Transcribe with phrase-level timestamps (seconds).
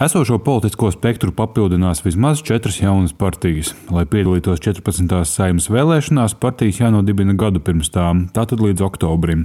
[0.00, 3.74] Esošo politisko spektru papildinās vismaz četras jaunas partijas.
[3.92, 5.10] Lai piedalītos 14.
[5.28, 9.42] saimnes vēlēšanās, partijas jānodibina gadu pirms tām, tātad līdz oktobrim.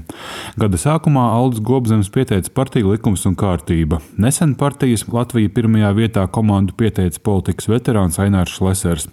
[0.56, 4.00] Gada sākumā Aldis Gobzems pieteica partiju likums un kārtība.
[4.16, 9.10] Nesen partijas Latvija pirmajā vietā komandu pieteica politikas veterāns Ainārs Šlesers.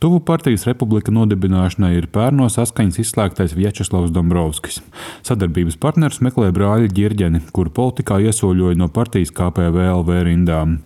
[0.00, 4.80] Tuvu partijas republika nodibināšanai ir pērno saskaņas izslēgtais Vjačeslavs Dombrovskis.
[5.28, 10.78] Sadarbības partners meklē brāļi Ģirģeni, kuru politikā iesoļoja no partijas KPVLV rindām.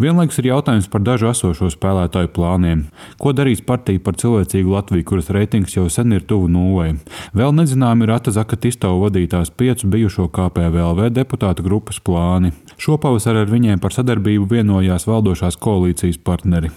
[0.00, 2.86] Vienlaikus ir jautājums par dažu esošo spēlētāju plāniem.
[3.20, 6.94] Ko darīs partija par cilvēcīgu Latviju, kuras reitings jau sen ir tuvu nulē?
[7.36, 12.54] Vēl nezinām ir Atazaka Tistovu vadītās piecu bijušo KPVLV deputātu grupas plāni.
[12.80, 16.72] Šopavasar ar viņiem par sadarbību vienojās valdošās koalīcijas partneri.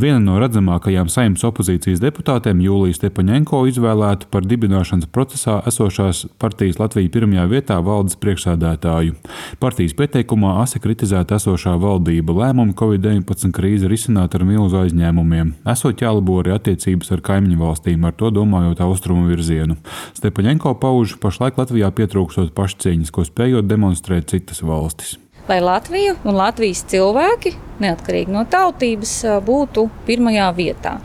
[0.00, 7.12] Viena no redzamākajām saimnes opozīcijas deputātēm, Jūlija Stepaņenko, izvēlēta par dibināšanas procesā esošās partijas Latvijas
[7.14, 9.16] pirmajā vietā valdes priekšsēdētāju.
[9.62, 16.40] Partijas pieteikumā asi kritizēta esošā valdība lēmumu Covid-19 krīzi risināt ar milzu aizņēmumiem, esot jālabo
[16.42, 19.78] arī attiecības ar kaimiņu valstīm, ar to domājot austrumu virzienu.
[20.18, 26.84] Stepaņenko pauž pašlaik Latvijā pietrūkstot pašcieņas, ko spējot demonstrēt citas valstis lai Latvija un Latvijas
[26.88, 30.98] cilvēki, neatkarīgi no tautības, būtu pirmajā vietā.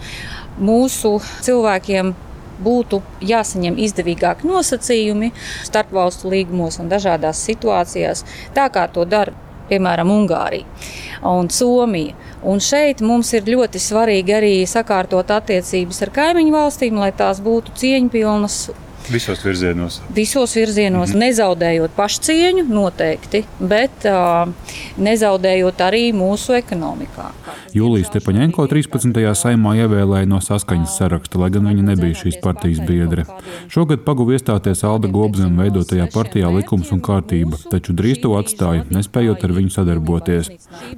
[0.60, 2.14] Mūsu cilvēkiem
[2.64, 5.32] būtu jāsaņem izdevīgāki nosacījumi
[5.68, 9.36] starpvalstu līgumos un dažādās situācijās, tā kā to dara
[9.70, 10.66] piemēram Ungārija
[11.30, 12.18] un Somija.
[12.50, 17.76] Un šeit mums ir ļoti svarīgi arī sakārtot attiecības ar kaimiņu valstīm, lai tās būtu
[17.82, 18.62] cieņpilnas
[19.10, 20.02] Visos virzienos.
[20.16, 21.24] Visos virzienos, mm -hmm.
[21.26, 24.52] nezaudējot pašcieņu noteikti, bet uh,
[24.98, 27.32] nezaudējot arī mūsu ekonomikā.
[27.74, 29.34] Jūlijas Stepaņenko 13.
[29.38, 33.26] saimā ievēlēja no saskaņas saraksta, lai gan viņa nebija šīs partijas biedre.
[33.68, 39.44] Šogad paguva iestāties Alda Gobzem veidotajā partijā likums un kārtība, taču drīz to atstāja, nespējot
[39.44, 40.50] ar viņu sadarboties.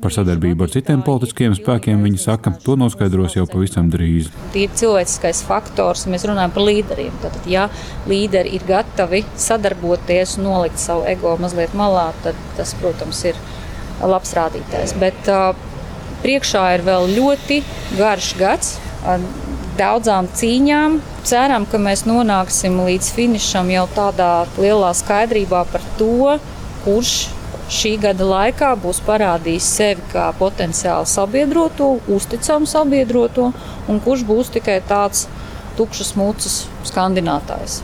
[0.02, 4.32] Par sadarbību ar citiem politiskiem spēkiem viņa saka, to noskaidros jau pavisam drīz.
[4.56, 7.12] Ir cilvēciskais faktors, mēs runājam par līderiem.
[7.22, 7.68] Tātad, ja
[8.10, 13.40] līderi ir gatavi sadarboties, nolikt savu ego mazliet malā, tad tas, protams, ir
[14.02, 14.96] labs rādītājs.
[15.02, 15.52] Bet uh,
[16.24, 17.62] priekšā ir vēl ļoti
[18.00, 18.78] garš gads.
[19.02, 19.22] Ar
[19.78, 21.00] daudzām cīņām.
[21.28, 26.38] Ceram, ka mēs nonāksim līdz finišam jau tādā lielā skaidrībā par to,
[26.86, 27.14] kurš
[27.72, 33.52] šī gada laikā būs parādījis sevi kā potenciāli sabiedroto, uzticamu sabiedroto,
[33.88, 35.28] un kurš būs tikai tāds
[35.78, 37.80] tukšas mucas skandinātājs.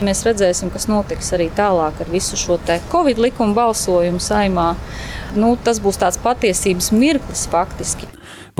[0.00, 2.56] Mēs redzēsim, kas notiks arī tālāk ar visu šo
[2.92, 4.70] Covid likumu balsojumu saimā.
[5.38, 8.08] Nu, tas būs tāds patiesības mirklis faktiski.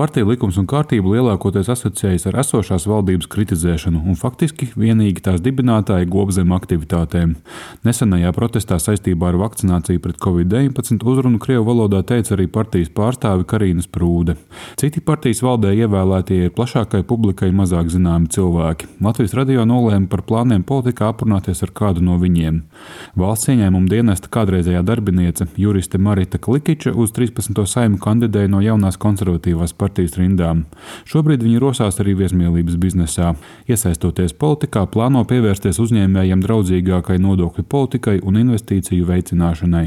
[0.01, 6.07] Partija likums un kārtība lielākoties asociējas ar esošās valdības kritizēšanu un faktiski vienīgi tās dibinātāja
[6.09, 7.35] gobzem aktivitātēm.
[7.85, 13.91] Nesenajā protestā saistībā ar vakcināciju pret covid-19 uzrunu Krievu valodā teica arī partijas pārstāve Karīnas
[13.91, 14.37] Prūde.
[14.81, 18.89] Citi partijas valdē ievēlētie ir plašākai publikai mazāk zināmi cilvēki.
[19.03, 22.63] Latvijas radio nolēma par plāniem politikā aprunāties ar kādu no viņiem.
[23.19, 27.56] Valsts ieņēmuma dienesta kādreizējā darbiniece juriste Marita Klikiča uz 13.
[27.66, 30.66] saimu kandidēja no jaunās konservatīvās partijas rindām.
[31.09, 33.31] Šobrīd viņi rosās arī viesmīlības biznesā.
[33.65, 39.87] Iesaistoties politikā, plāno pievērsties uzņēmējiem draudzīgākai nodokļu politikai un investīciju veicināšanai.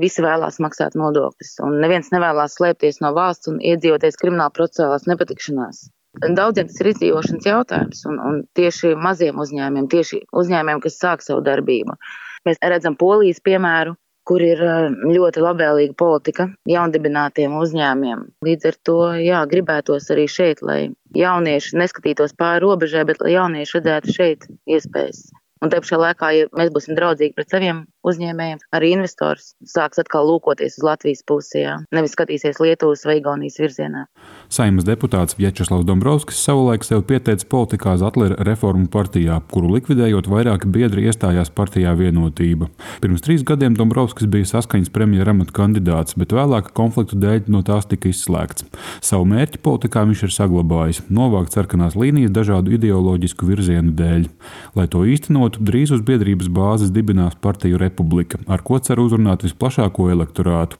[0.00, 5.84] Visi vēlās maksāt nodokļus, un neviens nevēlas slēpties no valsts un iedzīvoties krimināla procesālās nepatikšanās.
[6.32, 11.44] Daudziem tas ir izdzīvošanas jautājums, un, un tieši maziem uzņēmumiem, tieši uzņēmumiem, kas sāk savu
[11.44, 12.00] darbību.
[12.48, 14.60] Mēs redzam polijas piemēru, kur ir
[15.06, 18.26] ļoti labvēlīga politika jaundibinātiem uzņēmiem.
[18.46, 20.80] Līdz ar to jā, gribētos arī šeit, lai
[21.16, 25.28] jaunieši neskatītos pāri robežai, bet lai jaunieši redzētu šeit iespējas.
[25.64, 30.28] Un te pašā laikā, ja mēs būsim draudzīgi pret saviem uzņēmējiem, arī investors sāks atkal
[30.30, 31.76] lūkoties uz Latvijas pusi, jā.
[31.94, 34.06] nevis skatīsies Lietuvas vai Igaunijas virzienā.
[34.52, 41.08] Saimnes deputāts Vjačeslavs Dombrovskis savulaik sev pieteica politikā Zatlera reformu partijā, kuru likvidējot vairāki biedri
[41.10, 42.70] iestājās partijā vienotība.
[43.02, 47.90] Pirms trīs gadiem Dombrovskis bija saskaņas premjera amata kandidāts, bet vēlāk konfliktu dēļ no tās
[47.90, 48.68] tika izslēgts.
[49.04, 54.28] Savu mērķi politikā viņš ir saglabājis- novākt sarkanās līnijas dažādu ideoloģisku virzienu dēļ.
[54.76, 59.44] Lai to īstenotu, drīz uz biedrības bāzes dibinās partiju republiku republika, ar ko cer uzrunāt
[59.46, 60.76] visplašāko elektorātu.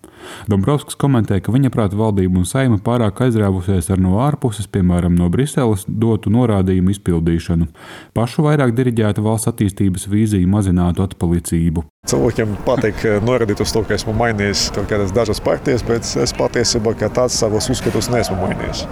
[0.51, 5.29] Dombrovskis komentē, ka viņa prāta valdība un saima pārāk aizrāvusies ar no ārpuses, piemēram, no
[5.33, 7.69] Briseles, dotu norādījumu izpildīšanu.
[8.17, 11.87] Pašu vairāk diriģēta valsts attīstības vīzija mazinātu atpalicību.
[12.07, 16.35] Cilvēkiem patīk eh, norādīt uz to, ka esmu mainījis kaut kādas dažas partijas, bet es
[16.37, 18.85] patiesībā tāds savus uzskatus neesmu mainījis.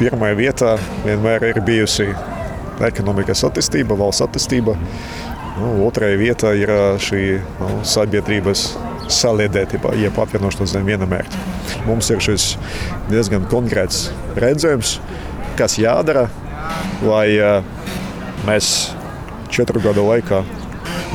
[0.00, 2.08] Pirmā vietā vienmēr ir bijusi
[2.86, 4.76] ekonomikas attīstība, valsts attīstība.
[5.60, 6.70] Nu, Otrajā vietā ir
[7.04, 7.24] šī
[7.60, 8.62] nu, sabiedrības
[9.12, 11.40] saliedētība, jeb apvienošanās zem viena mērķa.
[11.84, 12.54] Mums ir šis
[13.10, 14.06] diezgan konkrēts
[14.40, 14.94] redzējums,
[15.58, 16.28] kas jādara,
[17.04, 17.26] lai
[18.48, 18.70] mēs
[19.52, 20.40] četru gadu laikā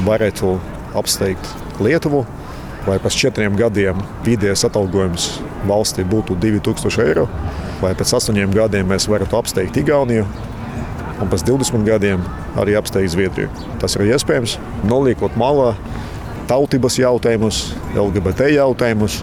[0.06, 0.56] varētu
[1.00, 2.22] apsteigt Lietuvu,
[2.86, 3.98] lai pēc četriem gadiem
[4.28, 5.30] vidējais atalgojums
[5.66, 7.26] valstī būtu 2000 eiro,
[7.82, 10.28] vai pēc astoņiem gadiem mēs varētu apsteigt Igauniju,
[11.22, 12.24] un pēc 20 gadiem
[12.60, 13.50] arī apsteigt Zviedriju.
[13.82, 14.58] Tas ir iespējams
[14.90, 15.74] noliekot malā
[16.50, 17.62] tautības jautājumus,
[17.96, 19.22] LGBT jautājumus,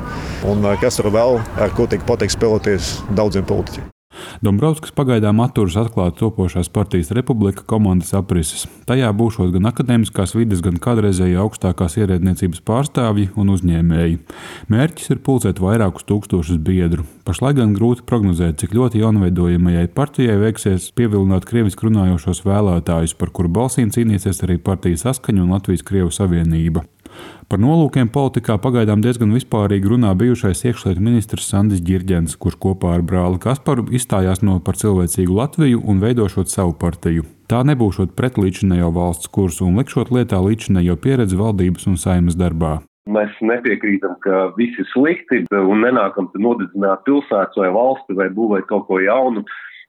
[0.48, 3.90] un kas tur vēl ar ko tiek pateikts spēlēties daudziem politiķiem.
[4.44, 8.66] Dombrovskis pagaidām atturas atklāt topošās partijas republika komandas aprises.
[8.88, 14.18] Tajā būšot gan akadēmiskās vides, gan kādreizēji augstākās ierēdniecības pārstāvji un uzņēmēji.
[14.72, 17.06] Mērķis ir pulcēt vairākus tūkstošus biedru.
[17.26, 23.52] Pašlaik gan grūti prognozēt, cik ļoti jaunveidojamajai partijai veiksies pievilināt krieviski runājošos vēlētājus, par kuru
[23.60, 26.86] balsīm cīnīsies arī partijas saskaņa un Latvijas Krievu savienība.
[27.50, 33.02] Par nolūkiem politikā pagaidām diezgan vispārīgi runā bijušais iekšlietu ministrs Sandis Girģens, kurš kopā ar
[33.04, 37.26] brāli Kasparu izstājās no par cilvēcīgu Latviju un veidošot savu partiju.
[37.52, 42.78] Tā nebūšot pret līdzinējo valsts kursu un likšot lietā līdzinējo pieredzi valdības un saimas darbā.
[43.12, 48.86] Mēs nepiekrītam, ka viss ir slikti un nenākam nodedzināt pilsētu vai valsti vai būvēt kaut
[48.86, 49.42] ko jaunu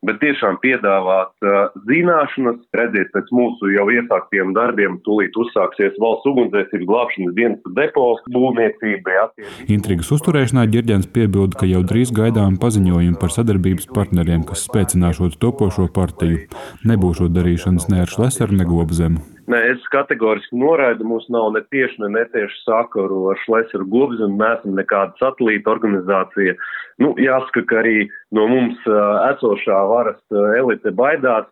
[0.08, 6.90] bet tiešām piedāvāt uh, zināšanas, redziet, pēc mūsu jau iesāktiem darbiem, tūlīt uzsāksies valsts ugunsdzēsības
[6.90, 9.18] glābšanas dienas depo būvniecība.
[9.18, 9.28] Ja,
[9.74, 15.90] Intrigas uzturēšanā ģirģents piebilda, ka jau drīz gaidām paziņojumi par sadarbības partneriem, kas spēcināšot topošo
[15.94, 16.48] partiju,
[16.88, 19.33] nebūšot darīšanas ne ar Šlesaru, ne Gobzemu.
[19.44, 24.78] Nē, es kategoriski noraidu, mums nav ne tieši, ne netieši sakaru ar Šlesaru Gobzemu, neesam
[24.78, 26.56] nekāda satelīta organizācija.
[27.04, 31.50] Nu, jāsaka, ka arī no mums esošā varas elite baidās.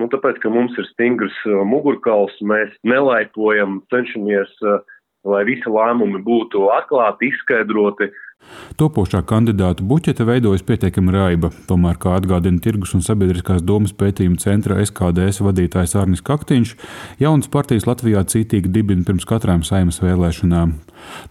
[0.00, 1.36] Nu, tāpēc, ka mums ir stingrs
[1.68, 4.56] mugurkauls, mēs nelaipojam, cenšamies,
[5.28, 8.08] lai visi lēmumi būtu atklāti, izskaidroti,
[8.80, 14.80] Topošā kandidātu buķete veidojas pietiekami raiba, tomēr, kā atgādina Tirgus un sabiedriskās domas pētījuma centra
[14.82, 16.74] SKDS vadītājs Arnis Kaktiņš,
[17.22, 20.74] jaunas partijas Latvijā cītīgi dibina pirms katrām saimas vēlēšanām.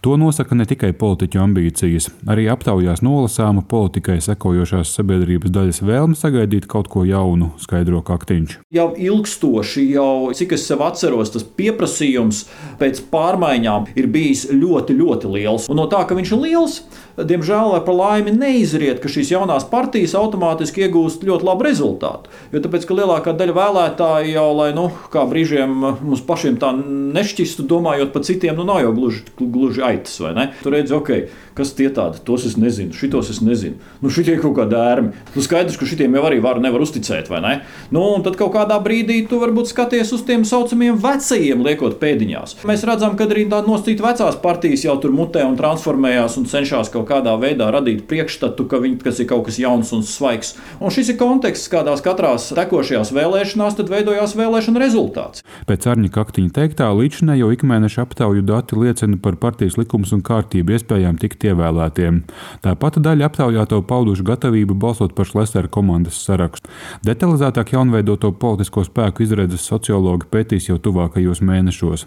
[0.00, 6.68] To nosaka ne tikai politiķu ambīcijas, arī aptaujās nolasāma politikai sekojošās sabiedrības daļas vēlme sagaidīt
[6.70, 8.58] kaut ko jaunu, skaidro Kaktiņš.
[8.74, 12.44] Jau ilgstoši, jau cik es sev atceros, tas pieprasījums
[12.80, 15.68] pēc pārmaiņām ir bijis ļoti, ļoti liels.
[15.72, 16.78] Un no tā, ka viņš ir liels,
[17.18, 22.32] diemžēl par laimi neizriet, ka šīs jaunās partijas automātiski iegūst ļoti labu rezultātu.
[22.52, 27.66] Jo tāpēc, ka lielākā daļa vēlētāju jau, lai nu, kā brīžiem mums pašiem tā nešķistu,
[27.70, 30.48] domājot par citiem, nu nav jau gluži, gluži aitas, vai ne?
[30.62, 31.12] Tur redz, ok,
[31.58, 33.78] kas tie tādi, tos es nezinu, šitos es nezinu.
[34.02, 35.14] Nu, šitie kaut kādi ērmi.
[35.34, 37.54] Nu, skaidrs, ka šitiem jau arī var, nevar uzticēt, vai ne?
[37.94, 42.58] Nu, un tad kaut kādā brīdī tu varbūt skaties uz tiem saucamiem vecajiem, liekot pēdiņās.
[42.66, 46.83] Mēs redzam, ka arī tādas nosacītas vecās partijas jau tur mutē un transformējās un cenšas
[46.92, 50.54] kaut kaut kādā veidā radīt priekšstatu, ka viņi, ir kaut kas jauns un svaigs.
[50.80, 55.44] Un šis ir konteksts, kādās katrās tekošajās vēlēšanās veidojās vēlēšana rezultāts.
[55.68, 61.18] Pēc Arņa Kaktiņa teiktā, līdzinējo ikmēneša aptauju dati liecina par partijas likumus un kārtību iespējām
[61.20, 62.22] tikt ievēlētiem.
[62.64, 66.72] Tāpat daļa aptaujāto pauduši gatavību balsot par Šlesera komandas sarakstu.
[67.04, 72.06] Detalizētāk jaunveidoto politisko spēku izredzes sociologi pētīs jau tuvākajos mēnešos.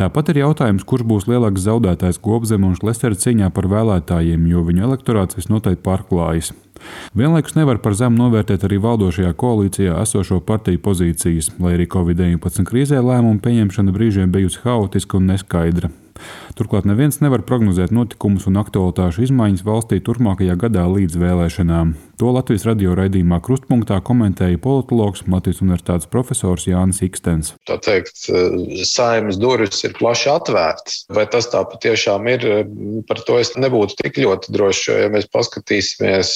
[0.00, 3.68] Tāpat ir jautājums, kurš būs lielāks zaudētājs Gobzem un Šlesera cīņā par
[4.12, 6.52] vēlētājiem jo viņu elektorāts visnotaļ pārklājas.
[7.14, 13.00] Vienlaikus nevar par zemu novērtēt arī valdošajā koalīcijā esošo partiju pozīcijas, lai arī Covid-19 krīzē
[13.00, 15.90] lēmumu pieņemšana brīžiem bijusi haotiska un neskaidra.
[16.58, 21.94] Turklāt neviens nevar prognozēt notikumus un aktualitāšu izmaiņas valstī turpmākajā gadā līdz vēlēšanām.
[22.20, 27.54] To Latvijas radio raidījumā Krustpunktā komentēja politologs Latvijas Universitātes profesors Jānis Ikstens.
[27.66, 28.28] Tā teikt,
[28.86, 31.00] saimnes durvis ir plaši atvērtas.
[31.16, 32.46] Vai tas tā patiešām ir,
[33.08, 36.34] par to es nebūtu tik ļoti drošs, jo, ja mēs paskatīsimies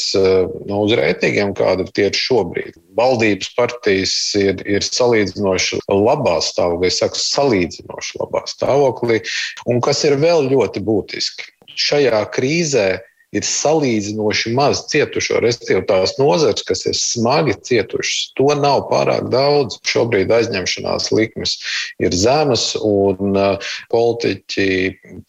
[0.67, 6.99] nu, uz reitingiem, kāda tie ir šobrīd, valdības partijas ir, ir salīdzinoši labā stāvoklī, es
[7.03, 9.21] saku, salīdzinoši labā stāvoklī.
[9.67, 12.89] Un kas ir vēl ļoti būtiski, šajā krīzē
[13.35, 18.31] ir salīdzinoši maz cietušo, respektīvi tās nozares, kas ir smagi cietušas.
[18.39, 19.81] To nav pārāk daudz.
[19.91, 21.57] Šobrīd aizņemšanās likmes
[22.03, 24.69] ir zemas, un uh, politiķi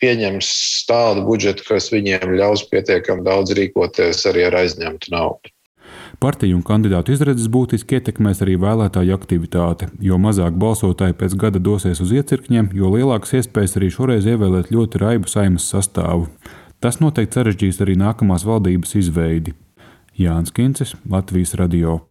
[0.01, 0.53] pieņems
[0.89, 5.56] tādu budžetu, kas viņiem ļaus pietiekami daudz rīkoties arī ar aizņemtu naudu.
[6.23, 9.89] Partiju un kandidātu izredzes būtiski ietekmēs arī vēlētāju aktivitāte.
[10.01, 15.03] Jo mazāk balsotāji pēc gada dosies uz iecirkņiem, jo lielākas iespējas arī šoreiz ievēlēt ļoti
[15.03, 16.27] raibu saimas sastāvu.
[16.81, 19.55] Tas noteikti sarežģīs arī nākamās valdības izveidi.
[20.17, 22.01] Jānis Kincis, Latvijas Radio.